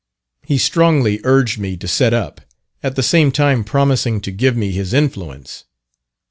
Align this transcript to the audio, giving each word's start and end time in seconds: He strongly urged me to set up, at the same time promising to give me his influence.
He 0.43 0.57
strongly 0.57 1.21
urged 1.23 1.59
me 1.59 1.77
to 1.77 1.87
set 1.87 2.11
up, 2.11 2.41
at 2.81 2.95
the 2.95 3.03
same 3.03 3.31
time 3.31 3.63
promising 3.63 4.19
to 4.21 4.31
give 4.31 4.57
me 4.57 4.71
his 4.71 4.93
influence. 4.93 5.65